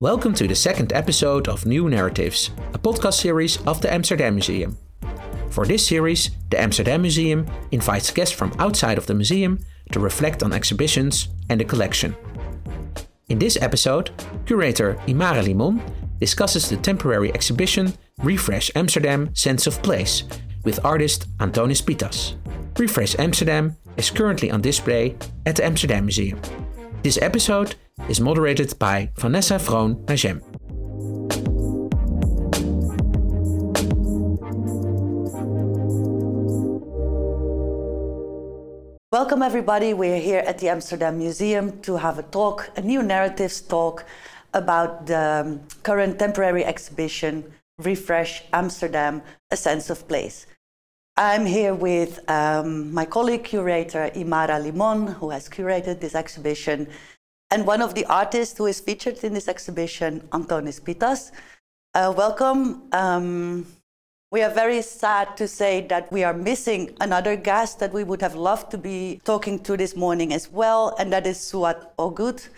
[0.00, 4.76] Welcome to the second episode of New Narratives, a podcast series of the Amsterdam Museum.
[5.48, 9.60] For this series, the Amsterdam Museum invites guests from outside of the museum
[9.92, 12.14] to reflect on exhibitions and the collection.
[13.28, 14.10] In this episode,
[14.44, 15.80] curator Imara Limon
[16.20, 20.24] discusses the temporary exhibition Refresh Amsterdam Sense of Place
[20.64, 22.34] with artist Antonis Pittas.
[22.78, 26.40] Refresh Amsterdam is currently on display at the Amsterdam Museum.
[27.02, 27.74] This episode
[28.08, 30.40] is moderated by Vanessa Vroon Najem.
[39.12, 39.92] Welcome, everybody.
[39.92, 44.06] We're here at the Amsterdam Museum to have a talk, a new narratives talk
[44.54, 47.44] about the current temporary exhibition,
[47.78, 50.46] Refresh Amsterdam A Sense of Place.
[51.16, 56.88] I'm here with um, my colleague curator, Imara Limon, who has curated this exhibition,
[57.50, 61.30] and one of the artists who is featured in this exhibition, Antonis Pittas.
[61.94, 62.84] Uh, welcome.
[62.92, 63.66] Um,
[64.30, 68.22] we are very sad to say that we are missing another guest that we would
[68.22, 72.48] have loved to be talking to this morning as well, and that is Suat Öğüt.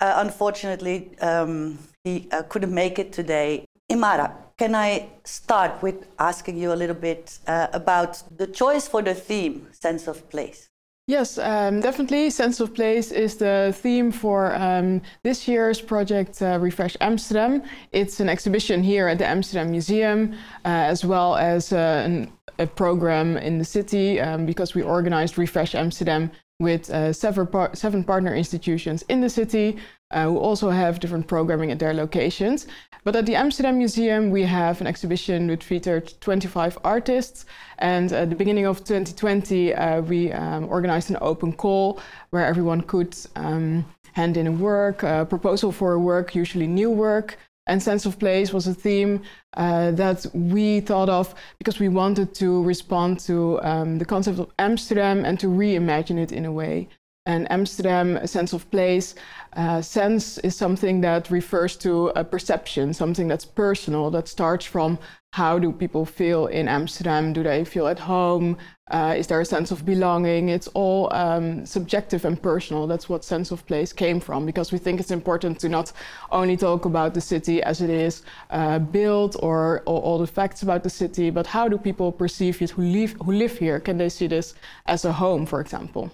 [0.00, 3.64] Uh, unfortunately, um, he uh, couldn't make it today.
[3.90, 9.02] Imara, can I start with asking you a little bit uh, about the choice for
[9.02, 10.68] the theme, sense of place?
[11.06, 12.30] Yes, um, definitely.
[12.30, 17.62] Sense of place is the theme for um, this year's project, uh, Refresh Amsterdam.
[17.92, 20.32] It's an exhibition here at the Amsterdam Museum,
[20.64, 25.36] uh, as well as uh, an, a program in the city, um, because we organized
[25.36, 29.76] Refresh Amsterdam with uh, seven, par- seven partner institutions in the city
[30.14, 32.66] uh, who also have different programming at their locations.
[33.04, 37.44] But at the Amsterdam Museum, we have an exhibition which featured 25 artists.
[37.78, 42.80] And at the beginning of 2020, uh, we um, organized an open call where everyone
[42.80, 47.36] could um, hand in a work, a proposal for a work, usually new work.
[47.66, 49.22] And sense of place was a theme
[49.56, 54.50] uh, that we thought of because we wanted to respond to um, the concept of
[54.58, 56.88] Amsterdam and to reimagine it in a way.
[57.26, 59.14] And Amsterdam, a sense of place,
[59.54, 64.98] uh, sense is something that refers to a perception, something that's personal, that starts from
[65.32, 67.32] how do people feel in Amsterdam?
[67.32, 68.58] Do they feel at home?
[68.90, 70.50] Uh, is there a sense of belonging?
[70.50, 72.86] It's all um, subjective and personal.
[72.86, 75.92] That's what sense of place came from, because we think it's important to not
[76.30, 80.62] only talk about the city as it is uh, built or, or, all the facts
[80.62, 83.80] about the city, but how do people perceive it who live, who live here?
[83.80, 84.54] Can they see this
[84.84, 86.12] as a home, for example?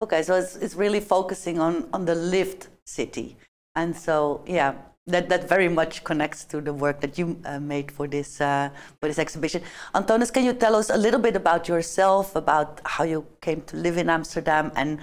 [0.00, 3.36] Okay, so it's, it's really focusing on, on the lived city.
[3.74, 4.74] And so, yeah,
[5.08, 8.70] that, that very much connects to the work that you uh, made for this, uh,
[9.00, 9.62] for this exhibition.
[9.94, 13.76] Antonis, can you tell us a little bit about yourself, about how you came to
[13.76, 15.00] live in Amsterdam, and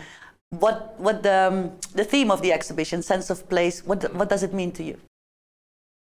[0.51, 4.43] what, what the, um, the theme of the exhibition, sense of place, what, what does
[4.43, 4.97] it mean to you?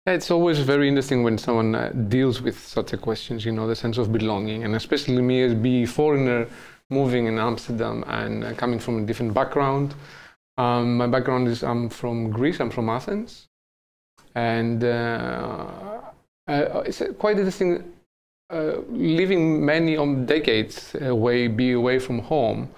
[0.06, 3.76] It's always very interesting when someone uh, deals with such a questions, you know, the
[3.76, 6.46] sense of belonging, and especially me as a foreigner
[6.90, 9.96] moving in Amsterdam and uh, coming from a different background.
[10.58, 13.48] Um, my background is I'm from Greece, I'm from Athens.
[14.36, 15.68] And uh,
[16.48, 17.94] uh, it's quite interesting
[18.52, 22.70] uh, living many um, decades away, be away from home.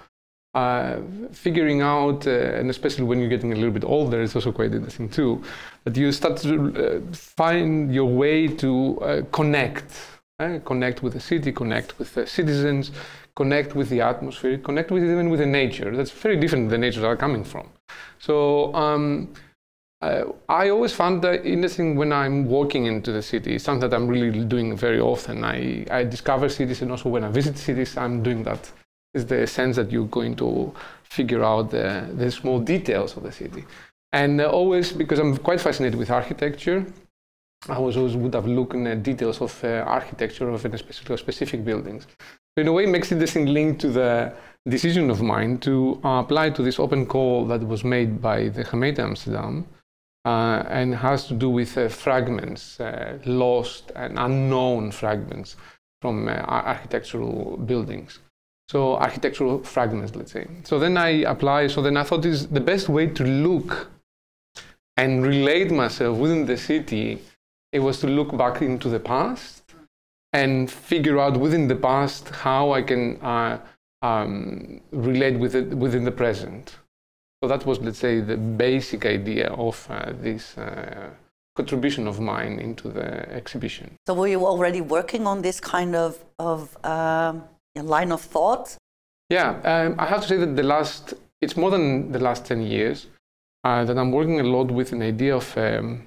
[0.54, 1.00] Uh,
[1.32, 4.72] figuring out, uh, and especially when you're getting a little bit older, it's also quite
[4.72, 5.42] interesting too,
[5.84, 9.92] that you start to find your way to connect,
[10.64, 12.90] connect with the city, connect with the citizens,
[13.36, 15.94] connect with the atmosphere, connect with even with the nature.
[15.94, 17.68] That's very different than the nature that are coming from.
[18.18, 19.32] So um,
[20.02, 23.58] uh, I always found that interesting when I'm walking into the city.
[23.58, 25.44] Something that I'm really doing very often.
[25.44, 28.70] I, I discover cities, and also when I visit cities, I'm doing that.
[29.14, 33.32] Is the sense that you're going to figure out the, the small details of the
[33.32, 33.64] city.
[34.12, 36.84] And uh, always, because I'm quite fascinated with architecture,
[37.68, 42.06] I was always would have looked at details of uh, architecture of specific, specific buildings.
[42.56, 44.32] In a way, makes it interesting link to the
[44.66, 48.64] decision of mine to uh, apply to this open call that was made by the
[48.64, 49.66] Gemeente Amsterdam
[50.24, 55.56] uh, and has to do with uh, fragments, uh, lost and unknown fragments
[56.00, 58.20] from uh, architectural buildings.
[58.70, 60.46] So architectural fragments, let's say.
[60.64, 61.66] So then I apply.
[61.66, 63.90] So then I thought is the best way to look
[64.96, 67.20] and relate myself within the city.
[67.70, 69.65] It was to look back into the past
[70.40, 73.58] and figure out within the past how I can uh,
[74.02, 76.64] um, relate with it within the present.
[77.40, 81.10] So that was, let's say, the basic idea of uh, this uh,
[81.54, 83.08] contribution of mine into the
[83.40, 83.86] exhibition.
[84.06, 87.44] So were you already working on this kind of, of um,
[87.74, 88.76] line of thought?
[89.30, 92.62] Yeah, um, I have to say that the last it's more than the last 10
[92.62, 93.06] years
[93.64, 96.06] uh, that I'm working a lot with an idea of um,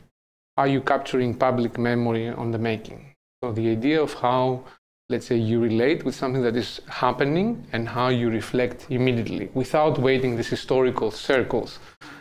[0.57, 3.08] how you capturing public memory on the making.
[3.41, 4.65] So the idea of how,
[5.07, 9.97] let's say, you relate with something that is happening and how you reflect immediately without
[9.97, 11.79] waiting these historical circles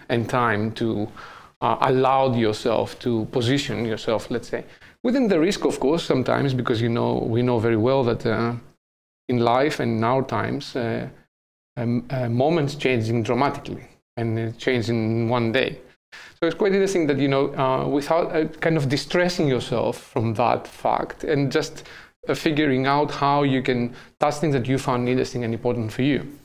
[0.09, 1.09] and time to
[1.61, 4.65] uh, allow yourself to position yourself, let's say,
[5.03, 8.55] within the risk, of course, sometimes because you know we know very well that uh,
[9.29, 11.09] in life and in our times, uh,
[11.77, 15.81] um, uh, moments changing dramatically and changing in one day.
[16.41, 20.35] So it's quite interesting that you know, uh, without uh, kind of distressing yourself from
[20.35, 21.83] that fact and just
[22.29, 26.03] uh, figuring out how you can touch things that you found interesting and important for
[26.03, 26.39] you.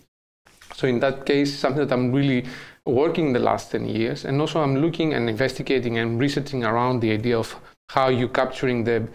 [0.73, 2.45] So in that case, something that I'm really
[2.87, 7.11] working the last 10 years, and also I'm looking and investigating and researching around the
[7.11, 7.55] idea of
[7.89, 9.07] how you capturing the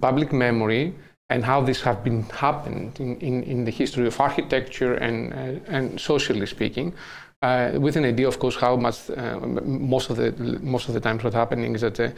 [0.00, 0.92] public memory
[1.28, 5.60] and how this have been happened in, in, in the history of architecture and, uh,
[5.68, 6.92] and socially speaking.
[7.42, 11.00] Uh, with an idea, of course, how much uh, most of the most of the
[11.00, 12.10] times what's happening is that uh,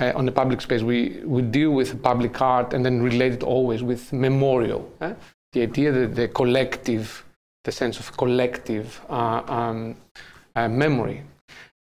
[0.00, 3.42] uh, on the public space we, we deal with public art and then relate it
[3.42, 4.90] always with memorial.
[5.52, 7.24] The idea that the collective,
[7.64, 9.96] the sense of collective uh, um,
[10.54, 11.22] memory.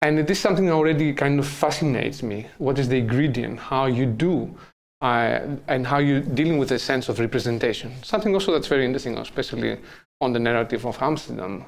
[0.02, 2.48] And it is something that already kind of fascinates me.
[2.60, 3.60] What is the ingredient?
[3.60, 4.56] How you do
[5.02, 7.92] uh, and how you're dealing with a sense of representation.
[8.04, 9.78] Something also that's very interesting, especially
[10.22, 11.66] on the narrative of Amsterdam.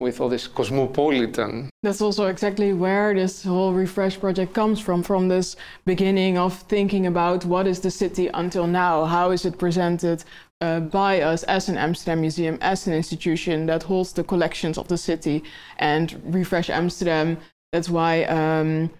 [0.00, 1.70] With all this cosmopolitan.
[1.82, 5.56] That's also exactly where this whole refresh project comes from from this
[5.86, 10.22] beginning of thinking about what is the city until now, how is it presented
[10.60, 14.86] uh, by us as an Amsterdam museum, as an institution that holds the collections of
[14.86, 15.42] the city
[15.78, 17.36] and refresh Amsterdam.
[17.72, 18.90] That's why um,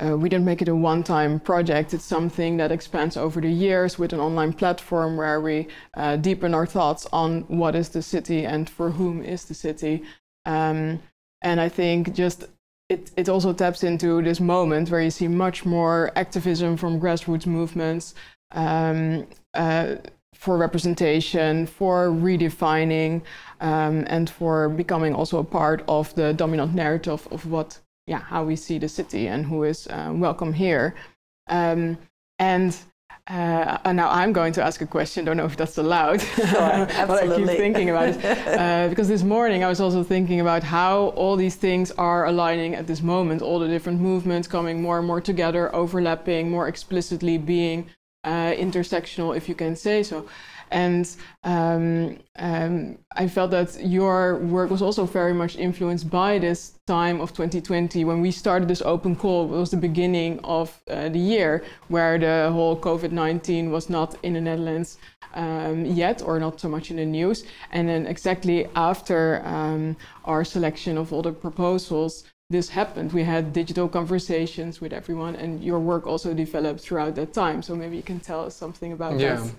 [0.00, 1.94] uh, we don't make it a one time project.
[1.94, 6.52] It's something that expands over the years with an online platform where we uh, deepen
[6.52, 10.02] our thoughts on what is the city and for whom is the city.
[10.48, 11.00] Um,
[11.42, 12.46] and I think just
[12.88, 17.46] it, it also taps into this moment where you see much more activism from grassroots
[17.46, 18.14] movements
[18.52, 19.96] um, uh,
[20.34, 23.22] for representation, for redefining,
[23.60, 28.42] um, and for becoming also a part of the dominant narrative of what yeah, how
[28.42, 30.94] we see the city and who is uh, welcome here.
[31.48, 31.98] Um,
[32.38, 32.74] and
[33.28, 35.24] uh, now I'm going to ask a question.
[35.24, 36.22] Don't know if that's allowed.
[36.48, 38.24] Sure, but I keep thinking about it
[38.58, 42.74] uh, because this morning I was also thinking about how all these things are aligning
[42.74, 43.42] at this moment.
[43.42, 47.90] All the different movements coming more and more together, overlapping, more explicitly being
[48.24, 50.26] uh, intersectional, if you can say so.
[50.70, 51.08] And
[51.44, 57.20] um, um, I felt that your work was also very much influenced by this time
[57.20, 59.44] of 2020 when we started this open call.
[59.54, 64.16] It was the beginning of uh, the year where the whole COVID 19 was not
[64.22, 64.98] in the Netherlands
[65.34, 67.44] um, yet or not so much in the news.
[67.72, 73.12] And then exactly after um, our selection of all the proposals, this happened.
[73.12, 77.62] We had digital conversations with everyone, and your work also developed throughout that time.
[77.62, 79.36] So maybe you can tell us something about yeah.
[79.36, 79.52] that.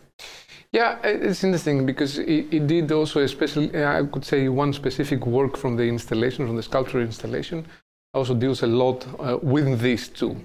[0.71, 5.57] Yeah, it's interesting because it, it, did also, especially, I could say, one specific work
[5.57, 7.66] from the installation, from the sculpture installation,
[8.13, 10.39] also deals a lot uh, with this too.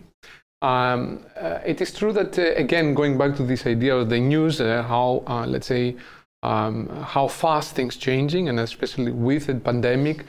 [0.63, 4.19] Um, uh, it is true that, uh, again, going back to this idea of the
[4.19, 5.97] news, uh, how, uh, let's say,
[6.43, 10.25] um, how fast things changing, and especially with the pandemic,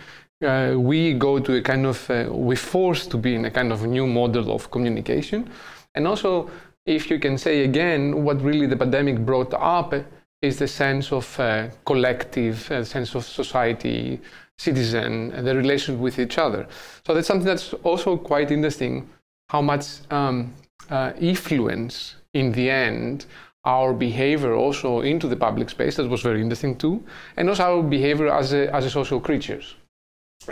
[0.46, 3.86] uh, we go to a kind of, we're forced to be in a kind of
[3.86, 5.50] new model of communication.
[5.94, 6.50] And also,
[6.86, 9.94] if you can say again, what really the pandemic brought up
[10.42, 14.22] is the sense of uh, collective, uh, sense of society,
[14.58, 16.68] citizen, and the relation with each other.
[17.06, 19.10] So that's something that's also quite interesting.
[19.50, 20.54] How much um,
[20.90, 23.26] uh, influence in the end
[23.66, 25.96] our behavior also into the public space.
[25.96, 27.04] That was very interesting too,
[27.36, 29.76] and also our behavior as a, as a social creatures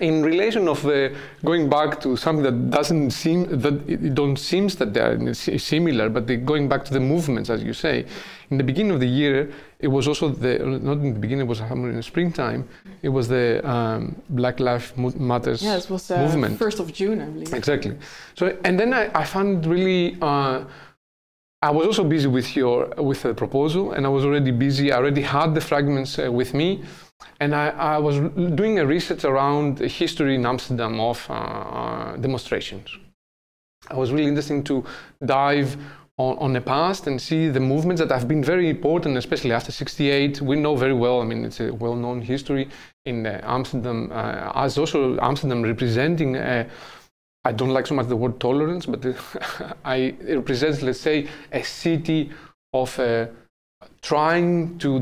[0.02, 4.75] in relation of the going back to something that doesn't seem that it don't seems
[4.78, 8.06] that they are similar, but the, going back to the movements, as you say,
[8.50, 11.50] in the beginning of the year, it was also the not in the beginning, it
[11.50, 12.68] was in the springtime.
[13.02, 16.58] It was the um, Black Lives Matters yeah, it was, uh, movement.
[16.58, 17.54] First of June, I believe.
[17.54, 17.98] Exactly.
[18.36, 20.18] So and then I, I found really.
[20.22, 20.66] Uh,
[21.62, 24.92] I was also busy with your with the proposal, and I was already busy.
[24.92, 26.84] I already had the fragments uh, with me
[27.39, 28.20] and I, I, was
[28.56, 32.89] doing a research around the history in Amsterdam of uh, uh, demonstrations.
[33.89, 34.86] I was really interested to
[35.25, 35.77] dive
[36.18, 39.72] on, on, the past and see the movements that have been very important, especially after
[39.72, 40.42] 68.
[40.42, 42.70] We know very well, I mean, it's a well known history
[43.06, 46.38] in uh, Amsterdam, uh, as also Amsterdam representing.
[46.38, 46.70] Uh,
[47.46, 49.03] I don't like so much the word tolerance, but
[49.86, 52.32] I, it represents, let's say, a city
[52.72, 53.27] of uh,
[54.02, 55.00] trying to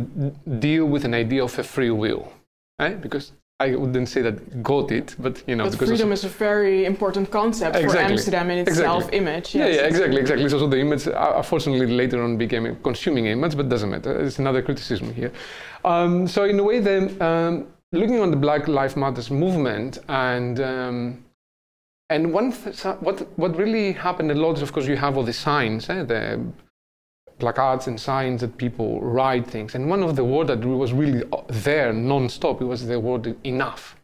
[0.60, 2.32] deal with an idea of a free will.
[2.80, 3.00] Right?
[3.00, 6.86] Because I wouldn't say that got it, but you know, but freedom is a very
[6.86, 8.00] important concept exactly.
[8.00, 9.02] for Amsterdam in its exactly.
[9.02, 9.56] self-image.
[9.56, 9.76] Yes.
[9.76, 10.50] Yeah, yeah, exactly, exactly.
[10.50, 14.20] So, so the image, uh, unfortunately, later on became a consuming image, but doesn't matter.
[14.26, 15.32] It's another criticism here.
[15.86, 20.60] Um, so in a way, the um, looking on the Black Lives Matters movement and
[20.60, 21.24] um,
[22.10, 25.24] and one th- what what really happened a lot is of course you have all
[25.24, 26.40] the signs, eh, the
[27.42, 31.24] placards and signs that people write things, and one of the words that was really
[31.66, 33.96] there non-stop it was the word enough,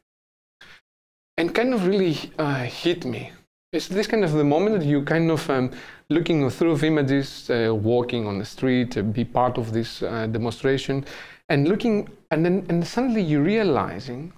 [1.38, 3.32] and kind of really uh, hit me.
[3.74, 5.72] It's this kind of the moment that you kind of um,
[6.10, 11.06] looking through images, uh, walking on the street, uh, be part of this uh, demonstration,
[11.50, 14.34] and looking, and then and suddenly you're realizing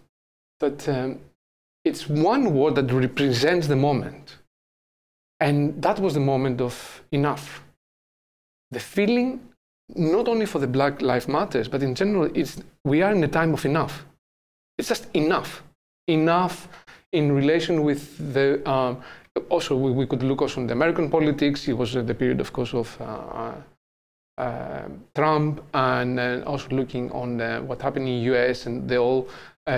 [0.59, 1.19] that um,
[1.85, 4.37] it's one word that represents the moment.
[5.41, 7.63] And that was the moment of enough.
[8.71, 9.39] The feeling,
[9.95, 13.27] not only for the Black Lives Matters, but in general, it's, we are in a
[13.27, 14.05] time of enough.
[14.77, 15.63] It's just enough.
[16.07, 16.67] Enough
[17.11, 18.67] in relation with the.
[18.69, 19.01] Um,
[19.49, 21.67] also, we, we, could look also on the American politics.
[21.67, 23.55] It was uh, the period, of course, of uh, uh
[24.39, 28.95] uh, Trump and uh, also looking on uh, what happened in the US and the
[28.95, 29.27] whole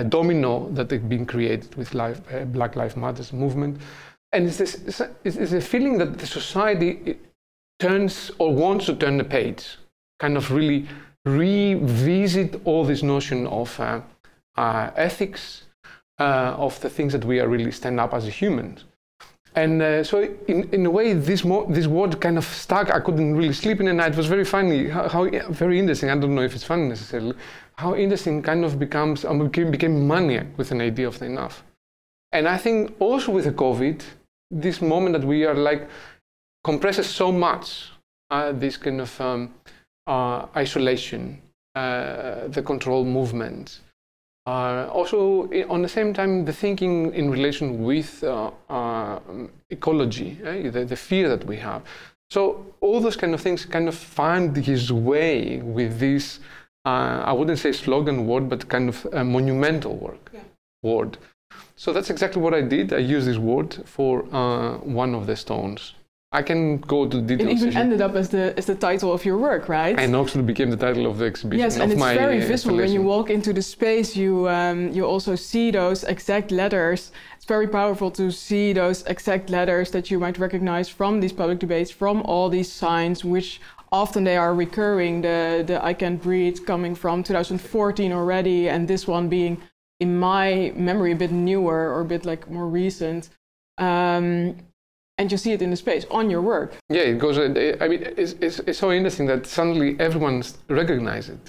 [0.08, 2.20] domino that had been created with life,
[2.52, 3.80] Black Lives Matters movement.
[4.30, 7.18] And it's, this, it's a feeling that the society
[7.82, 9.76] turns or wants to turn the page,
[10.20, 10.86] kind of really
[11.24, 14.00] revisit all this notion of uh,
[14.56, 15.64] uh, ethics,
[16.20, 18.84] uh, of the things that we are really stand up as humans.
[19.54, 22.90] And uh, so, in, in a way, this, mo- this word kind of stuck.
[22.90, 24.12] I couldn't really sleep in the night.
[24.12, 26.08] It was very funny, how, how, very interesting.
[26.08, 27.34] I don't know if it's funny necessarily.
[27.76, 31.64] How interesting kind of becomes, um, became, became maniac with an idea of the enough.
[32.30, 34.02] And I think also with the COVID,
[34.52, 35.88] this moment that we are like
[36.64, 37.90] compresses so much
[38.30, 39.54] uh, this kind of um,
[40.06, 41.40] uh, isolation,
[41.74, 43.80] uh, the control movement,
[44.44, 49.20] uh, also, on the same time, the thinking in relation with uh, uh,
[49.70, 50.68] ecology, eh?
[50.68, 51.82] the, the, fear that we have.
[52.28, 56.40] So all those kind of things kind of find his way with this,
[56.84, 60.40] uh, I wouldn't say slogan word, but kind of a monumental work, yeah.
[60.82, 61.18] word.
[61.76, 62.92] So that's exactly what I did.
[62.92, 65.94] I used this word for uh, one of the stones.
[66.34, 67.62] I can go to details.
[67.62, 69.98] It even ended up as the as the title of your work, right?
[69.98, 71.60] And actually became the title of the exhibition.
[71.60, 74.16] Yes, and it's very visible when you walk into the space.
[74.16, 77.12] You um, you also see those exact letters.
[77.36, 81.58] It's very powerful to see those exact letters that you might recognize from these public
[81.58, 83.60] debates, from all these signs, which
[83.90, 85.20] often they are recurring.
[85.20, 89.60] The the I can't breathe coming from 2014 already, and this one being,
[90.00, 93.28] in my memory, a bit newer or a bit like more recent.
[93.76, 94.56] Um,
[95.22, 96.74] and you see it in the space on your work.
[96.90, 97.38] Yeah, it goes.
[97.38, 101.46] Uh, I mean, it's, it's, it's so interesting that suddenly everyone recognizes it,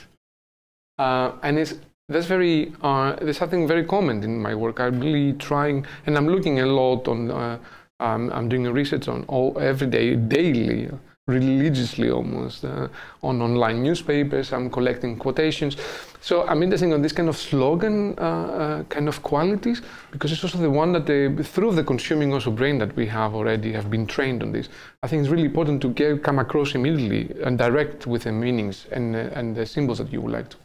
[0.99, 1.73] uh, and it's
[2.07, 4.79] that's very uh, there's something very common in my work.
[4.79, 7.59] I'm really trying, and I'm looking a lot on.
[7.99, 10.89] Um, I'm doing research on all every day, daily
[11.27, 12.87] religiously almost uh,
[13.21, 14.51] on online newspapers.
[14.51, 15.77] I'm collecting quotations.
[16.23, 20.41] So I'm interested in this kind of slogan uh, uh, kind of qualities because it's
[20.41, 23.91] also the one that they, through the consuming also brain that we have already have
[23.91, 24.69] been trained on this.
[25.03, 28.85] I think it's really important to get, come across immediately and direct with the meanings
[28.91, 30.57] and, uh, and the symbols that you would like to.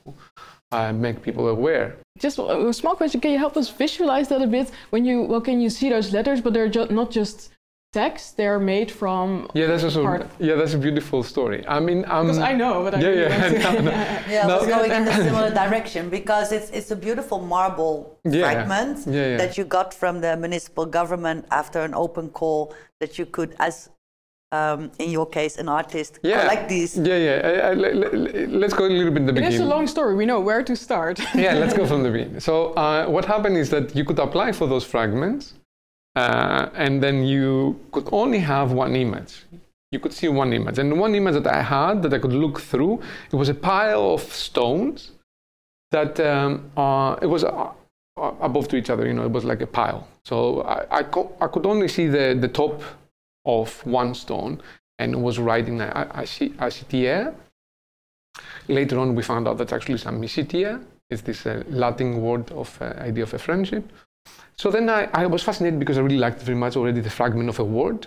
[0.70, 1.96] Uh, make people aware.
[2.18, 4.70] Just a small question: Can you help us visualize that a bit?
[4.90, 6.42] When you well, can you see those letters?
[6.42, 7.50] But they're ju- not just
[7.92, 10.02] text they're made from yeah that's also
[10.38, 13.48] yeah that's a beautiful story i mean um, because i know but I yeah yeah
[13.72, 13.90] no, no.
[14.28, 14.66] yeah no.
[14.66, 18.42] going in a similar direction because it's it's a beautiful marble yeah.
[18.42, 19.36] fragment yeah, yeah.
[19.38, 23.88] that you got from the municipal government after an open call that you could as
[24.52, 26.40] um, in your case, an artist yeah.
[26.40, 26.96] collect these.
[26.96, 27.48] Yeah, yeah.
[27.48, 29.52] I, I, let's go a little bit in the beginning.
[29.52, 30.14] It's a long story.
[30.14, 31.20] We know where to start.
[31.34, 32.40] yeah, let's go from the beginning.
[32.40, 35.54] So, uh, what happened is that you could apply for those fragments,
[36.18, 39.34] uh, and then you could only have one image.
[39.92, 40.78] You could see one image.
[40.78, 42.94] And one image that I had that I could look through,
[43.32, 45.12] it was a pile of stones
[45.92, 47.70] that um, uh, it was uh,
[48.20, 50.06] uh above to each other, you know, it was like a pile.
[50.24, 52.82] So I, I, co- I could only see the, the top
[53.44, 54.60] of one stone
[54.98, 57.34] and it was writing Acitier.
[58.68, 60.84] Later on, we found out that's actually Amicitia.
[61.10, 63.84] It's this uh, Latin word of uh, idea of a friendship.
[64.56, 67.48] So then I, I was fascinated because I really liked very much already the fragment
[67.48, 68.06] of a word.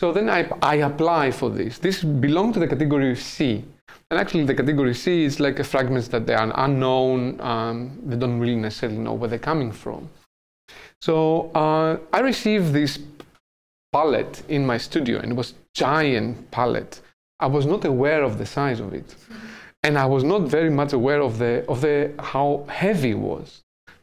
[0.00, 1.78] So then I, I apply for this.
[1.78, 3.64] This belongs to the category C.
[4.10, 7.40] And actually, the category C is like fragments that they are unknown.
[7.40, 10.08] Um, they don't really necessarily know where they're coming from.
[11.00, 12.98] So uh, I received this
[13.92, 17.00] palette in my studio, and it was giant palette.
[17.40, 19.14] I was not aware of the size of it,
[19.82, 23.62] and I was not very much aware of the of the how heavy it was.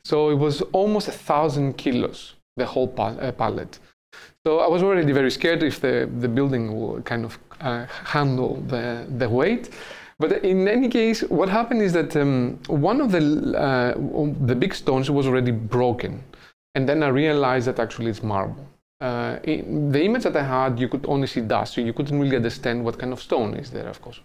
[0.10, 3.78] So it was almost a thousand kilos, the whole pal- uh, pallet.
[4.44, 7.86] So I was already very scared if the, the building will kind of uh,
[8.16, 9.70] handle the, the weight.
[10.18, 13.22] But in any case, what happened is that um, one of the,
[13.56, 13.94] uh,
[14.48, 16.24] the big stones was already broken.
[16.74, 18.66] And then I realized that actually it's marble.
[19.02, 22.36] Uh, the image that I had, you could only see dust, so you couldn't really
[22.36, 24.20] understand what kind of stone is there, of course.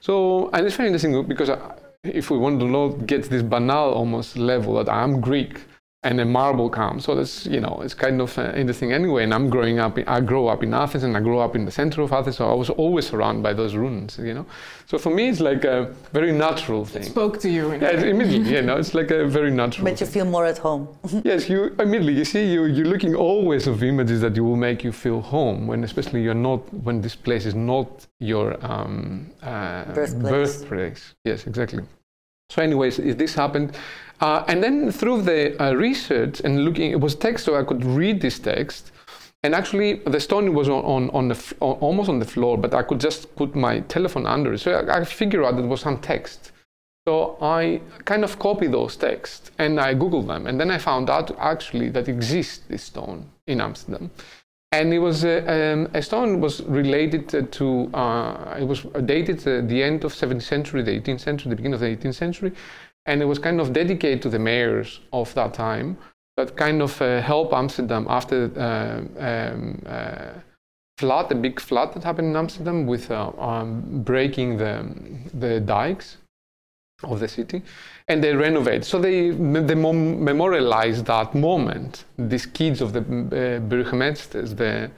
[0.00, 1.58] So, and it's very interesting because I,
[2.04, 5.64] if we want to not get this banal almost level that I'm Greek,
[6.04, 7.04] and a marble comes.
[7.04, 9.24] So that's you know it's kind of uh, interesting anyway.
[9.24, 9.98] And I'm growing up.
[9.98, 12.36] In, I grow up in Athens, and I grew up in the center of Athens.
[12.36, 14.18] So I was always surrounded by those ruins.
[14.18, 14.46] You know,
[14.86, 17.02] so for me it's like a very natural thing.
[17.02, 17.72] It spoke to you.
[17.72, 18.54] yeah, immediately.
[18.54, 19.84] you know, it's like a very natural.
[19.84, 20.88] Made you feel more at home.
[21.24, 22.14] yes, you immediately.
[22.14, 25.66] You see, you you're looking always of images that you will make you feel home.
[25.66, 30.30] When especially you're not when this place is not your um, uh, Birthplace.
[30.30, 31.14] birthplace.
[31.24, 31.82] Yes, exactly.
[32.50, 33.76] So, anyways, if this happened,
[34.20, 37.84] uh, and then through the uh, research and looking, it was text, so I could
[37.84, 38.92] read this text.
[39.44, 42.74] And actually, the stone was on, on, on the f- almost on the floor, but
[42.74, 44.58] I could just put my telephone under it.
[44.58, 46.50] So I, I figured out there was some text.
[47.06, 51.08] So I kind of copied those texts and I googled them, and then I found
[51.08, 54.10] out actually that exists this stone in Amsterdam
[54.72, 59.68] and it was uh, um, a stone was related to uh, it was dated at
[59.68, 62.52] the end of 17th century the 18th century the beginning of the 18th century
[63.08, 65.96] and it was kind of dedicated to the mayors of that time
[66.36, 68.98] that kind of uh, helped amsterdam after uh,
[69.28, 70.30] um, uh,
[70.98, 74.72] flood the big flood that happened in amsterdam with uh, um, breaking the,
[75.34, 76.18] the dikes
[77.04, 77.62] of the city
[78.08, 78.84] and they renovate.
[78.84, 84.90] So they, they memorialize that moment, these kids of the uh, burgemeesters, the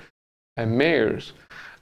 [0.56, 1.32] uh, mayors.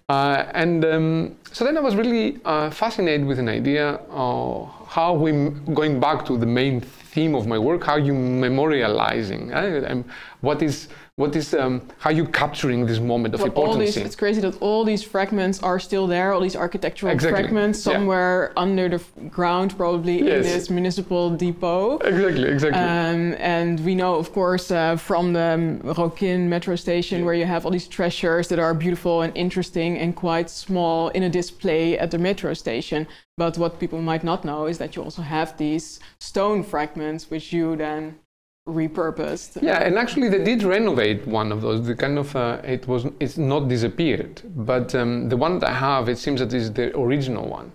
[0.09, 5.12] Uh, and um, so then I was really uh, fascinated with an idea of how
[5.12, 10.05] we, going back to the main theme of my work, how you memorializing, and
[10.40, 13.96] what is what is um, how are you capturing this moment of well, importance?
[13.96, 16.33] It's crazy that all these fragments are still there.
[16.33, 17.42] All these architectural exactly.
[17.42, 18.62] fragments somewhere yeah.
[18.62, 20.37] under the ground, probably yes.
[20.37, 21.98] in this municipal depot.
[21.98, 22.81] Exactly, exactly.
[22.81, 27.24] Um, and we know, of course, uh, from the Rokin metro station, yeah.
[27.24, 31.24] where you have all these treasures that are beautiful and interesting and quite small in
[31.24, 33.09] a display at the metro station.
[33.37, 37.52] But what people might not know is that you also have these stone fragments, which
[37.52, 38.20] you then
[38.68, 39.62] repurposed.
[39.62, 41.87] Yeah, and actually they did renovate one of those.
[41.87, 45.74] The kind of uh, it was it's not disappeared, but um, the one that I
[45.74, 47.72] have, it seems that is the original one.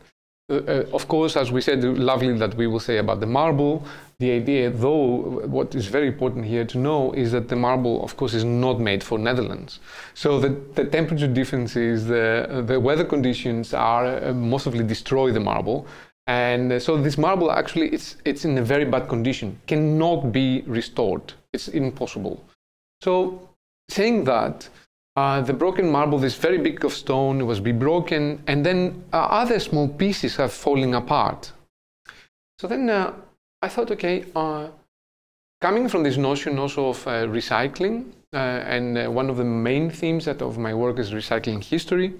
[0.49, 3.83] Uh, uh, of course, as we said, lovely that we will say about the marble.
[4.19, 8.15] The idea, though, what is very important here to know is that the marble, of
[8.15, 9.79] course, is not made for Netherlands.
[10.13, 15.87] So the, the temperature differences, the the weather conditions are uh, mostly destroy the marble.
[16.27, 20.63] And uh, so this marble actually it's it's in a very bad condition, cannot be
[20.65, 21.33] restored.
[21.51, 22.43] It's impossible.
[23.01, 23.49] So
[23.89, 24.69] saying that,
[25.15, 29.17] uh, the broken marble, this very big of stone, was be broken, and then uh,
[29.17, 31.51] other small pieces are falling apart.
[32.59, 33.13] So then uh,
[33.61, 34.69] I thought, okay, uh,
[35.61, 40.41] coming from this notion also of uh, recycling, and one of the main themes that
[40.41, 42.13] of my work is recycling history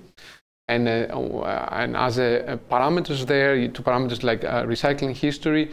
[0.67, 5.15] and, uh, oh, uh, and as a, a, parameters there, two parameters like uh, recycling
[5.15, 5.71] history,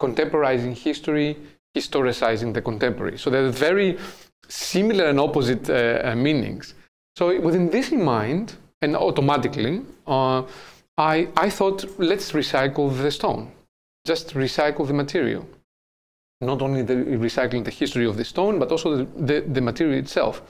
[0.00, 1.36] contemporizing history,
[1.76, 3.18] historicizing the contemporary.
[3.18, 3.98] So they're very
[4.48, 5.68] similar and opposite
[6.16, 6.74] meanings.
[7.16, 13.52] So within this in mind, and automatically, I, I thought, let's recycle the stone.
[14.06, 15.46] Just recycle the material.
[16.40, 19.98] Not only the recycling the history of the stone, but also the, the, the material
[19.98, 20.42] itself.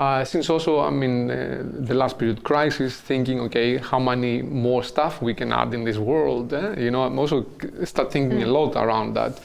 [0.00, 4.82] Uh, since also I mean, uh, the last period crisis, thinking, okay, how many more
[4.82, 6.52] stuff we can add in this world?
[6.52, 6.80] Eh?
[6.80, 7.46] You know, I'm also
[7.84, 8.44] start thinking mm.
[8.44, 9.40] a lot around that.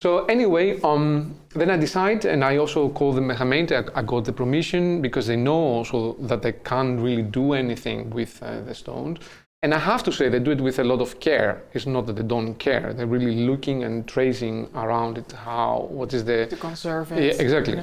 [0.00, 3.72] So anyway, um, then I decide, and I also call the Megameente.
[3.72, 8.10] I, I, got the permission because they know also that they can't really do anything
[8.10, 9.18] with uh, the stones.
[9.64, 11.62] And I have to say, they do it with a lot of care.
[11.72, 12.92] It's not that they don't care.
[12.92, 15.32] They're really looking and tracing around it.
[15.32, 17.22] How, what is the to conserve it?
[17.24, 17.80] Yeah, exactly.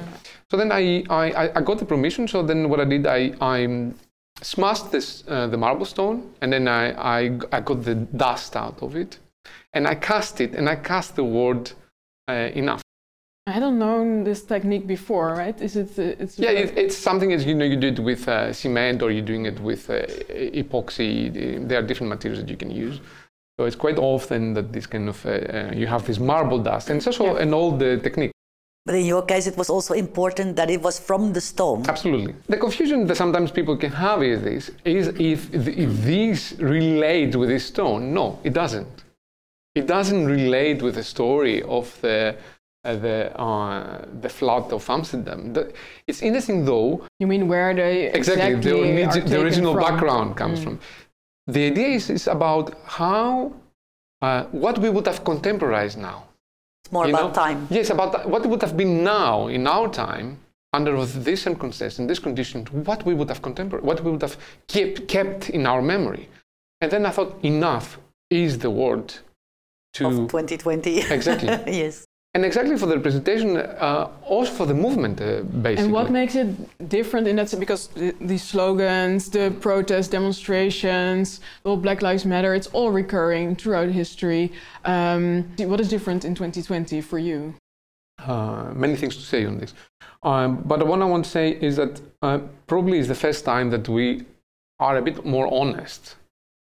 [0.48, 2.28] So then I, I, I got the permission.
[2.28, 3.90] So then what I did, I, I
[4.42, 8.80] smashed this uh, the marble stone, and then I, I, I got the dust out
[8.80, 9.18] of it,
[9.72, 11.72] and I cast it, and I cast the word
[12.28, 12.81] uh, enough.
[13.46, 15.60] I hadn't known this technique before, right?
[15.60, 15.98] Is it?
[15.98, 19.02] Uh, it's yeah, it, it's something as you know you do it with uh, cement
[19.02, 20.06] or you're doing it with uh,
[20.62, 21.66] epoxy.
[21.68, 23.00] There are different materials that you can use.
[23.58, 26.90] So it's quite often that this kind of uh, uh, you have this marble dust,
[26.90, 27.42] and it's also yeah.
[27.42, 28.30] an old technique.
[28.86, 31.84] But in your case, it was also important that it was from the stone.
[31.88, 32.34] Absolutely.
[32.48, 37.48] The confusion that sometimes people can have is this: is if, if these relate with
[37.48, 38.14] this stone?
[38.14, 39.02] No, it doesn't.
[39.74, 42.36] it doesn't relate with the story of the
[42.84, 45.52] uh, the uh, the flood of Amsterdam.
[45.52, 45.72] The,
[46.06, 47.06] it's interesting though.
[47.18, 49.82] You mean where they exactly, exactly the, the original from?
[49.82, 50.64] background comes mm.
[50.64, 50.80] from.
[51.46, 53.52] The idea is, is about how
[54.20, 56.24] uh, what we would have contemporized now.
[56.84, 57.42] It's more you about know?
[57.42, 57.66] time.
[57.70, 60.38] Yes, about what would have been now in our time
[60.72, 64.36] under this circumstance, in this condition, what we would have contemporary, what we would have
[64.68, 66.28] kept, kept in our memory.
[66.80, 67.98] And then I thought, enough
[68.30, 69.14] is the word
[69.94, 71.00] to of 2020.
[71.10, 71.48] Exactly.
[71.72, 72.06] yes.
[72.34, 75.84] And exactly for the representation, uh, also for the movement, uh, basically.
[75.84, 76.48] And what makes it
[76.88, 77.60] different in that sense?
[77.60, 83.90] Because the, the slogans, the protest demonstrations, the Black Lives Matter, it's all recurring throughout
[83.90, 84.50] history.
[84.86, 87.54] Um, what is different in 2020 for you?
[88.18, 89.74] Uh, many things to say on this.
[90.22, 93.68] Um, but what I want to say is that uh, probably is the first time
[93.70, 94.24] that we
[94.80, 96.16] are a bit more honest,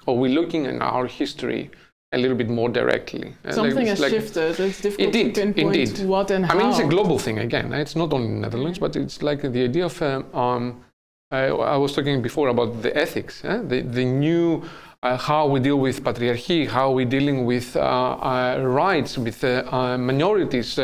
[0.06, 1.72] or we're looking at our history
[2.12, 3.34] a little bit more directly.
[3.46, 4.60] Uh, Something like, has like, shifted.
[4.60, 6.06] It's difficult it did, to pinpoint indeed.
[6.08, 6.56] what and how.
[6.56, 7.74] I mean, it's a global thing again.
[7.74, 10.02] It's not only in the Netherlands, but it's like the idea of.
[10.02, 10.84] Um, um,
[11.32, 13.62] I, I, was talking before about the ethics, eh?
[13.64, 14.64] the, the new
[15.02, 19.98] uh, how we deal with patriarchy, how we're dealing with uh, uh rights, with uh,
[19.98, 20.78] minorities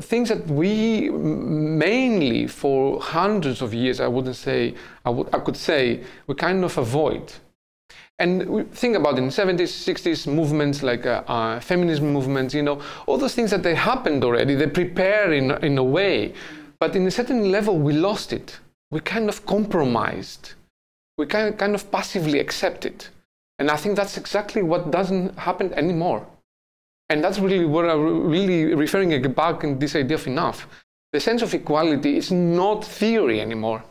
[0.00, 5.56] things that we mainly for hundreds of years, I wouldn't say, I, would, I could
[5.56, 7.32] say, we kind of avoid.
[8.20, 12.82] And think about in the 70s, 60s movements like uh, uh, feminism movements, you know,
[13.06, 16.34] all those things that they happened already, they prepare in, in a way.
[16.80, 18.58] But in a certain level, we lost it.
[18.90, 20.54] We kind of compromised.
[21.16, 23.10] We kind of, kind of passively accept it.
[23.60, 26.26] And I think that's exactly what doesn't happen anymore.
[27.08, 30.66] And that's really what I'm really referring back in this idea of enough.
[31.12, 33.82] The sense of equality is not theory anymore.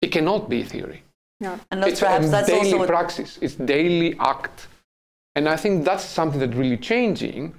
[0.00, 1.02] It cannot be theory.
[1.40, 1.58] Yeah.
[1.70, 3.38] And that's it's perhaps that's daily also praxis.
[3.40, 4.68] It's daily act.
[5.34, 7.54] And I think that's something that's really changing.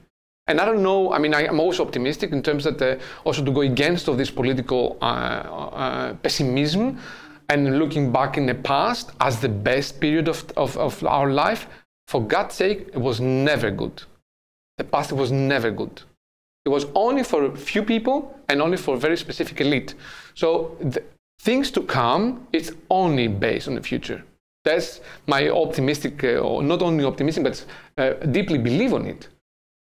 [0.48, 3.46] And I don't know, I mean, I, am also optimistic in terms that uh, also
[3.46, 7.00] to go against of this political uh, uh, pessimism
[7.50, 11.68] and looking back in the past as the best period of, of, of our life,
[12.08, 14.02] for God's sake, it was never good
[14.80, 16.02] the past was never good.
[16.66, 18.16] It was only for a few people
[18.48, 19.94] and only for a very specific elite.
[20.34, 21.04] So the
[21.42, 24.24] things to come, it's only based on the future.
[24.66, 27.66] That's my optimistic, uh, or not only optimistic, but
[27.98, 29.28] uh, deeply believe on it.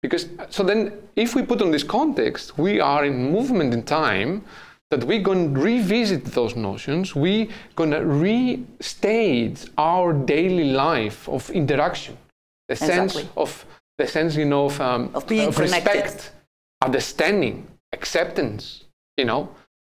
[0.01, 4.43] Because so then, if we put on this context, we are in movement in time
[4.91, 7.15] that we're going to revisit those notions.
[7.15, 12.17] We're going to restage our daily life of interaction,
[12.67, 12.95] the exactly.
[12.95, 13.65] sense of
[13.97, 16.31] the sense, you know, of, um, of of respect,
[16.81, 18.85] understanding, acceptance,
[19.17, 19.49] you know,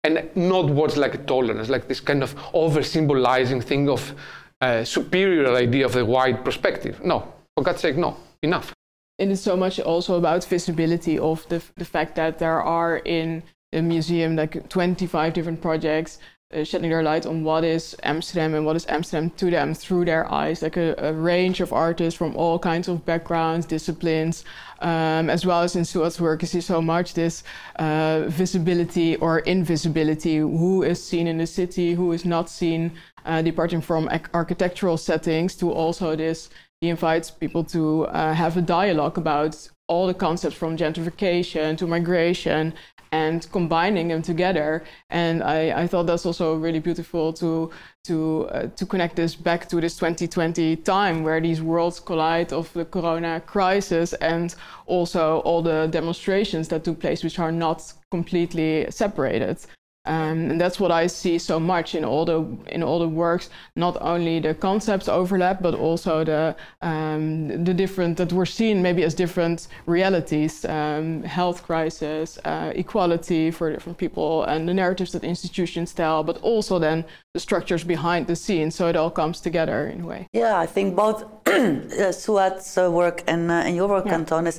[0.05, 4.15] and not words like a tolerance, like this kind of over symbolizing thing of
[4.61, 7.05] uh, superior idea of the white perspective.
[7.05, 8.73] No, for God's sake, no, enough.
[9.19, 13.43] And it's so much also about visibility of the, the fact that there are in
[13.71, 16.19] the museum like 25 different projects
[16.53, 20.05] uh, shedding their light on what is Amsterdam and what is Amsterdam to them through
[20.05, 24.45] their eyes, like a, a range of artists from all kinds of backgrounds, disciplines,
[24.83, 27.45] um, as well as in Suat's work, you see so much this
[27.77, 32.93] uh, visibility or invisibility, who is seen in the city, who is not seen,
[33.25, 36.51] uh, departing from architectural settings to also this.
[36.81, 41.87] He invites people to uh, have a dialogue about all the concepts from gentrification to
[41.87, 42.75] migration
[43.13, 44.83] and combining them together.
[45.11, 47.71] And I, I thought that's also really beautiful to
[48.05, 52.73] to uh, to connect this back to this 2020 time where these worlds collide of
[52.73, 54.55] the corona crisis and
[54.87, 59.59] also all the demonstrations that took place which are not completely separated
[60.05, 63.51] um, and that's what I see so much in all the in all the works.
[63.77, 69.05] Not only the concepts overlap, but also the um, the different that we're seen maybe
[69.05, 75.23] as different realities: um, health crisis, uh, equality for different people, and the narratives that
[75.23, 76.25] institutions tell.
[76.25, 80.07] But also then the structures behind the scenes, so it all comes together in a
[80.07, 80.27] way.
[80.33, 84.15] Yeah, I think both uh, Suat's uh, work and, uh, and your work, yeah.
[84.15, 84.59] Anton, is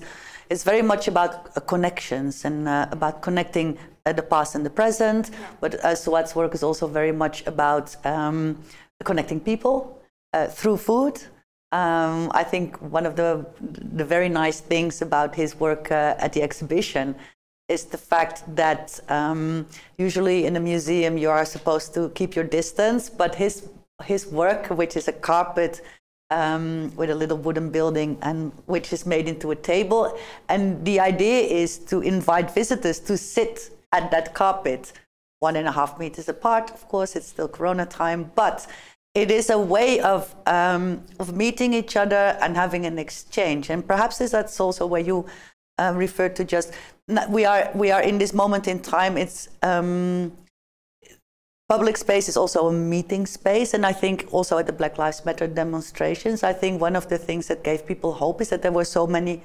[0.49, 3.77] is very much about uh, connections and uh, about connecting
[4.12, 5.30] the past and the present.
[5.32, 5.48] Yeah.
[5.62, 8.62] But uh, Suat's work is also very much about um,
[9.04, 10.02] connecting people
[10.34, 11.22] uh, through food.
[11.72, 13.46] Um, I think one of the
[13.96, 17.16] the very nice things about his work uh, at the exhibition
[17.70, 19.66] is the fact that um,
[19.98, 23.70] usually in a museum you are supposed to keep your distance, but his
[24.04, 25.82] his work, which is a carpet
[26.30, 30.18] um, with a little wooden building and which is made into a table.
[30.50, 34.91] And the idea is to invite visitors to sit at that carpet
[35.39, 36.71] one and a half meters apart.
[36.71, 38.65] Of course, it's still Corona time, but
[39.13, 43.69] it is a way of um, of meeting each other and having an exchange.
[43.69, 45.25] And perhaps that's also where you
[45.77, 46.73] uh, referred to just
[47.29, 49.17] we are we are in this moment in time.
[49.17, 50.32] It's um,
[51.69, 55.25] public space is also a meeting space, and I think also at the Black Lives
[55.25, 58.71] Matter demonstrations, I think one of the things that gave people hope is that there
[58.71, 59.43] were so many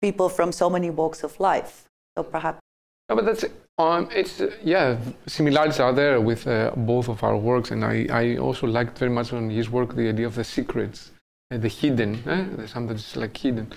[0.00, 1.84] people from so many walks of life.
[2.16, 2.60] So perhaps.
[3.08, 3.44] No, but that's
[3.80, 4.98] um, it's uh, yeah.
[5.26, 9.10] Similarities are there with uh, both of our works, and I, I also liked very
[9.10, 11.12] much on his work the idea of the secrets,
[11.50, 12.66] uh, the hidden, eh?
[12.66, 13.72] something that's like hidden.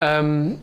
[0.00, 0.62] Um,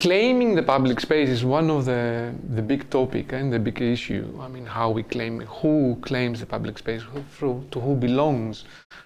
[0.00, 4.26] claiming the public space is one of the the big topic and the big issue.
[4.40, 7.02] I mean, how we claim, who claims the public space,
[7.40, 8.64] who, to who belongs,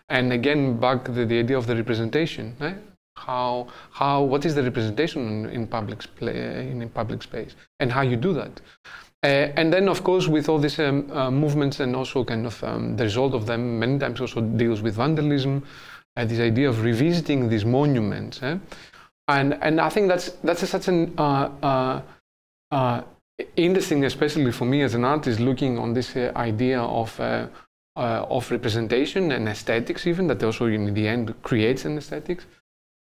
[0.08, 2.56] and again back the, the idea of the representation.
[2.60, 2.74] Eh?
[3.16, 8.16] How how what is the representation in, public in, in public space, and how you
[8.16, 8.60] do that.
[9.24, 12.62] Uh, and then, of course, with all these um, uh, movements and also kind of
[12.64, 15.62] um, the result of them, many times also deals with vandalism,
[16.16, 18.42] uh, this idea of revisiting these monuments.
[18.42, 18.58] Eh?
[19.28, 22.02] and and I think that's that's a, such an uh, uh,
[22.70, 23.02] uh,
[23.56, 27.20] interesting, especially for me as an artist, looking on this idea of
[27.94, 32.46] of representation and aesthetics, even that also in the end creates an aesthetics,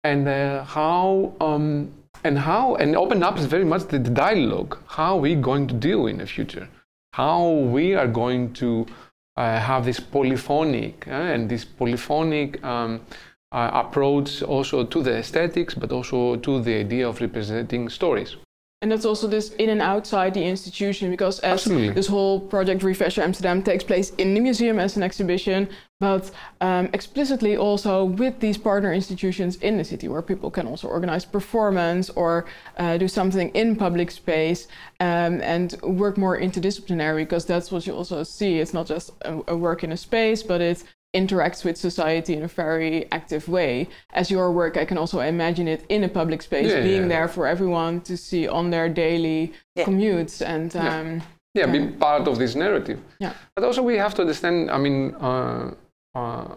[0.04, 0.26] and
[0.66, 1.92] how um,
[2.24, 4.78] and how and open up is very much the, the dialogue.
[4.86, 6.68] How are we going to deal in the future?
[7.12, 8.86] How we are going to
[9.36, 12.62] have this polyphonic and this polyphonic.
[12.64, 13.00] Um,
[13.52, 18.36] uh, approach also to the aesthetics, but also to the idea of representing stories.
[18.82, 21.90] And that's also this in and outside the institution, because as Absolutely.
[21.90, 25.68] this whole project Refresh Amsterdam takes place in the museum as an exhibition,
[26.00, 30.88] but um, explicitly also with these partner institutions in the city, where people can also
[30.88, 32.44] organize performance or
[32.78, 34.66] uh, do something in public space
[34.98, 38.58] um, and work more interdisciplinary, because that's what you also see.
[38.58, 40.82] It's not just a, a work in a space, but it's
[41.14, 43.88] interacts with society in a very active way.
[44.12, 47.08] As your work, I can also imagine it in a public space, yeah, being yeah.
[47.08, 49.84] there for everyone to see on their daily yeah.
[49.84, 50.74] commutes and.
[50.76, 51.22] Um,
[51.54, 52.98] yeah, be part of this narrative.
[53.20, 53.34] Yeah.
[53.54, 54.70] But also, we have to understand.
[54.70, 55.74] I mean, uh,
[56.14, 56.54] uh,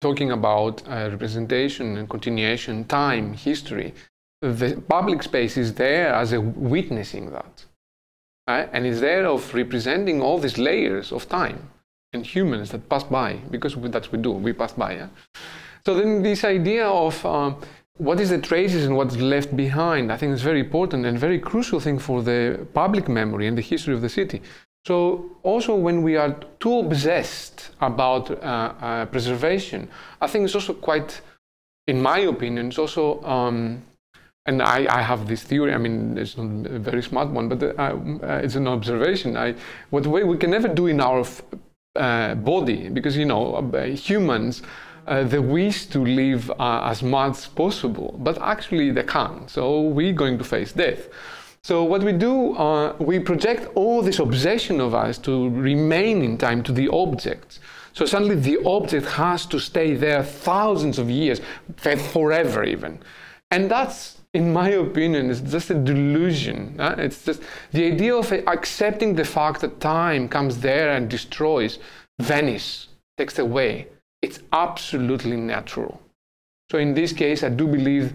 [0.00, 3.92] talking about uh, representation and continuation, time, history.
[4.40, 7.64] The public space is there as a witnessing that,
[8.48, 8.70] right?
[8.72, 11.68] and is there of representing all these layers of time
[12.12, 14.94] and humans that pass by, because that's we do, we pass by.
[14.94, 15.08] Yeah?
[15.86, 17.56] So then this idea of um,
[17.98, 21.38] what is the traces and what's left behind, I think is very important and very
[21.38, 24.42] crucial thing for the public memory and the history of the city.
[24.86, 29.88] So also when we are too obsessed about uh, uh, preservation,
[30.20, 31.20] I think it's also quite,
[31.86, 33.82] in my opinion, it's also um,
[34.46, 35.74] and I, I, have this theory.
[35.74, 39.36] I mean, it's not a very smart one, but uh, uh, it's an observation.
[39.36, 39.54] I,
[39.90, 41.24] what we, we can never do in our
[41.96, 44.62] uh, body because you know uh, humans
[45.06, 49.50] uh, they wish to live uh, as much as possible but actually they can't.
[49.50, 51.08] So we're going to face death.
[51.62, 56.38] So what we do uh, we project all this obsession of us to remain in
[56.38, 57.58] time to the object
[57.92, 61.40] so suddenly the object has to stay there thousands of years
[61.76, 63.00] forever even.
[63.50, 66.76] And that's in my opinion, is just a delusion.
[66.78, 71.78] It's just the idea of accepting the fact that time comes there and destroys,
[72.20, 72.88] vanishes,
[73.18, 73.88] takes away.
[74.22, 76.00] It's absolutely natural.
[76.70, 78.12] So in this case, I do believe,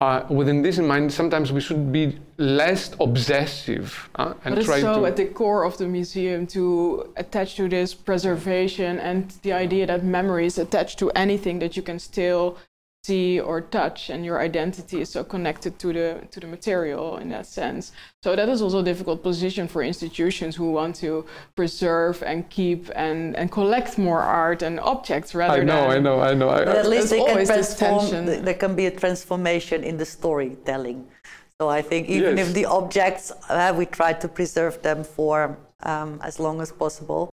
[0.00, 4.80] uh, within this in mind, sometimes we should be less obsessive uh, and but try
[4.80, 5.06] so to.
[5.06, 10.04] at the core of the museum to attach to this preservation and the idea that
[10.04, 12.56] memory is attached to anything that you can still
[13.06, 17.28] see or touch and your identity is so connected to the to the material in
[17.34, 17.92] that sense.
[18.24, 21.10] So that is also a difficult position for institutions who want to
[21.60, 25.98] preserve and keep and and collect more art and objects rather I know, than I
[26.06, 26.48] know I know.
[26.58, 31.00] I know at least they can transform there can be a transformation in the storytelling.
[31.58, 32.48] So I think even yes.
[32.48, 35.36] if the objects uh, we try to preserve them for
[35.90, 37.30] um, as long as possible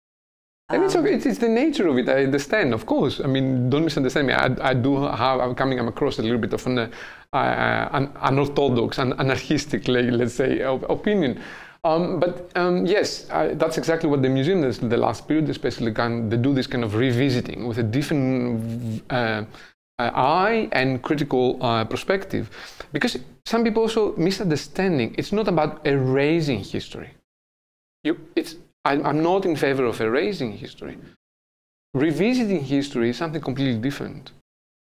[0.70, 1.14] and it's, okay.
[1.14, 2.08] it's the nature of it.
[2.08, 3.20] I understand, of course.
[3.20, 4.34] I mean, don't misunderstand me.
[4.34, 6.90] I, I do have, I'm coming across a little bit of an, uh,
[7.32, 11.40] uh, an unorthodox, an anarchistic, let's say, opinion.
[11.84, 14.78] Um, but um, yes, uh, that's exactly what the museum does.
[14.78, 19.44] The last period, especially, can they do this kind of revisiting with a different uh,
[20.00, 22.50] uh eye and critical uh, perspective,
[22.92, 25.14] because some people also misunderstanding.
[25.16, 27.10] It's not about erasing history.
[28.04, 28.56] You, it's
[28.88, 30.96] I'm not in favor of erasing history.
[31.94, 34.32] Revisiting history is something completely different.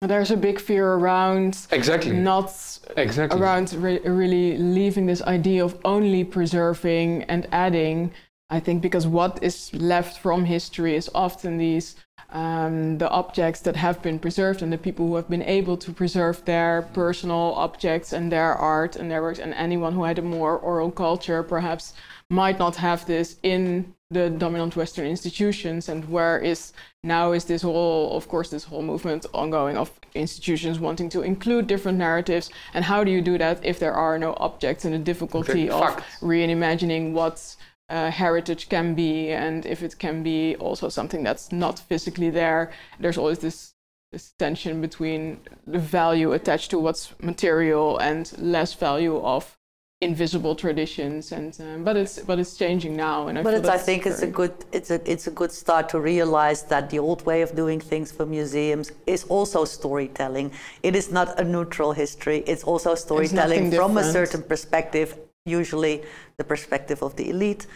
[0.03, 2.49] There's a big fear around exactly not
[2.97, 8.11] exactly around re- really leaving this idea of only preserving and adding
[8.49, 11.97] I think because what is left from history is often these
[12.31, 15.93] um, the objects that have been preserved and the people who have been able to
[15.93, 20.23] preserve their personal objects and their art and their works and anyone who had a
[20.23, 21.93] more oral culture perhaps
[22.31, 26.73] might not have this in the dominant western institutions and where is
[27.05, 31.67] now is this whole of course this whole movement ongoing of institutions wanting to include
[31.67, 34.99] different narratives and how do you do that if there are no objects and the
[34.99, 36.21] difficulty Okay, of facts.
[36.21, 37.55] reimagining what
[37.89, 42.73] uh, heritage can be and if it can be also something that's not physically there
[42.99, 43.75] there's always this
[44.13, 45.39] this tension between
[45.69, 49.57] the value attached to what's material and less value of
[50.03, 53.77] invisible traditions and um, but it's but it's changing now and I But it's, I
[53.77, 57.27] think it's a good it's a it's a good start to realize that the old
[57.27, 60.53] way of doing things for museums is also storytelling.
[60.83, 62.39] It is not a neutral history.
[62.47, 66.03] It's also storytelling from a certain perspective, usually
[66.39, 67.67] the perspective of the elite.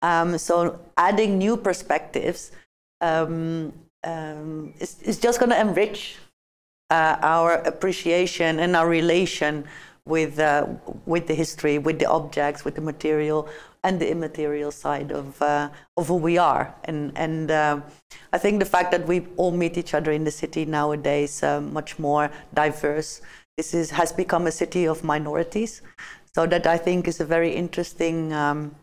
[0.00, 2.52] Um, so adding new perspectives
[3.02, 6.16] um, um, is, is just going to enrich
[6.88, 9.64] uh, our appreciation and our relation
[10.06, 10.66] with uh,
[11.06, 13.48] with the history, with the objects, with the material
[13.82, 16.74] and the immaterial side of uh, of who we are.
[16.84, 17.80] And and uh,
[18.32, 21.60] I think the fact that we all meet each other in the city nowadays, uh,
[21.60, 23.22] much more diverse.
[23.56, 25.82] This is has become a city of minorities.
[26.34, 28.74] So that I think is a very interesting um,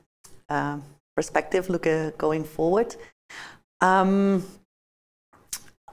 [0.47, 0.77] uh,
[1.17, 1.85] perspective look
[2.17, 2.95] going forward.
[3.81, 4.43] Um,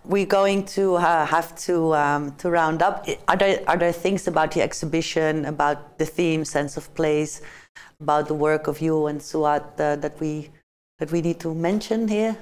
[0.08, 3.06] we're going to uh, have to um, to round up.
[3.28, 7.42] Are there are there things about the exhibition, about the theme, sense of place,
[8.00, 10.50] about the work of you and Suat uh, that we
[10.98, 12.36] that we need to mention here?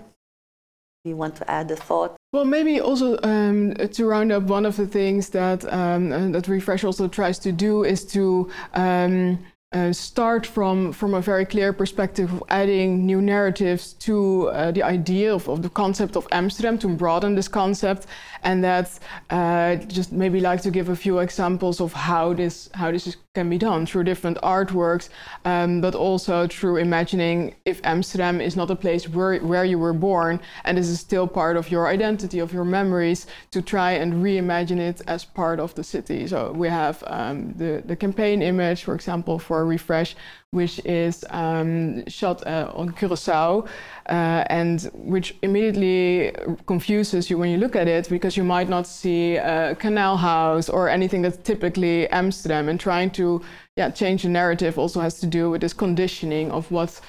[1.05, 2.17] You want to add a thought?
[2.33, 6.85] Well, maybe also um, to round up, one of the things that um, that Refresh
[6.85, 9.39] also tries to do is to um,
[9.77, 14.83] uh, start from from a very clear perspective of adding new narratives to uh, the
[14.83, 18.07] idea of, of the concept of Amsterdam to broaden this concept,
[18.43, 18.99] and that
[19.31, 23.17] uh, just maybe like to give a few examples of how this how this is,
[23.35, 25.11] can be done through different artworks,
[25.45, 29.93] um, but also through imagining if Amsterdam is not a place where where you were
[29.93, 34.15] born and this is still part of your identity of your memories to try and
[34.25, 36.27] reimagine it as part of the city.
[36.27, 40.17] So we have um, the the campaign image, for example, for Refresh,
[40.51, 43.67] which is um, shot uh, on Curacao,
[44.09, 46.33] uh, and which immediately
[46.67, 50.69] confuses you when you look at it because you might not see a canal house
[50.69, 52.69] or anything that's typically Amsterdam.
[52.69, 53.43] And trying to
[53.77, 57.01] yeah change the narrative also has to do with this conditioning of what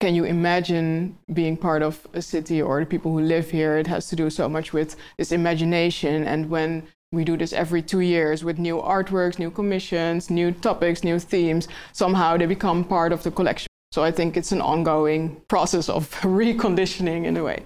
[0.00, 3.76] can you imagine being part of a city or the people who live here?
[3.78, 6.24] It has to do so much with this imagination.
[6.24, 11.02] And when we do this every two years with new artworks, new commissions, new topics,
[11.02, 13.68] new themes, somehow they become part of the collection.
[13.92, 17.64] So I think it's an ongoing process of reconditioning in a way.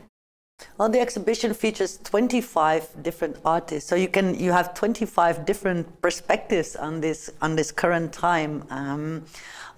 [0.78, 6.76] Well, the exhibition features 25 different artists, so you can you have 25 different perspectives
[6.76, 8.64] on this on this current time.
[8.70, 9.24] Um,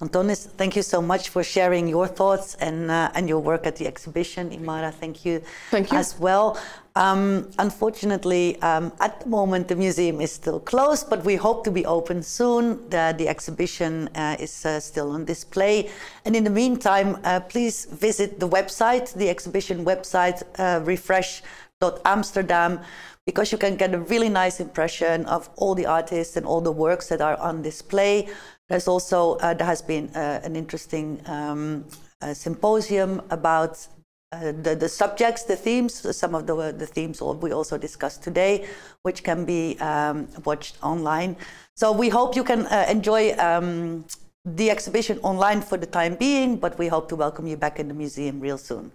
[0.04, 3.76] Antonis, thank you so much for sharing your thoughts and uh, and your work at
[3.76, 4.50] the exhibition.
[4.50, 5.40] Imara, thank you,
[5.70, 5.98] Thank you.
[5.98, 6.58] as well.
[6.94, 11.70] Um, unfortunately, um, at the moment the museum is still closed, but we hope to
[11.70, 12.64] be open soon.
[12.90, 15.88] The, the exhibition uh, is uh, still on display,
[16.26, 22.80] and in the meantime, uh, please visit the website, the exhibition website, uh, refresh.amsterdam,
[23.26, 26.70] because you can get a really nice impression of all the artists and all the
[26.70, 28.28] works that are on display.
[28.68, 31.84] There's also uh, there has been uh, an interesting um,
[32.22, 33.86] uh, symposium about
[34.32, 38.66] uh, the, the subjects, the themes, some of the, the themes we also discussed today,
[39.02, 41.36] which can be um, watched online.
[41.76, 44.06] So we hope you can uh, enjoy um,
[44.44, 47.88] the exhibition online for the time being, but we hope to welcome you back in
[47.88, 48.90] the museum real soon.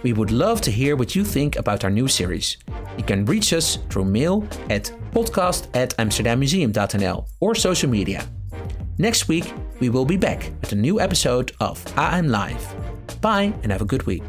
[0.03, 2.57] We would love to hear what you think about our new series.
[2.97, 8.27] You can reach us through mail at podcast at amsterdammuseum.nl or social media.
[8.97, 12.67] Next week, we will be back with a new episode of AM Live.
[13.21, 14.23] Bye and have a good week.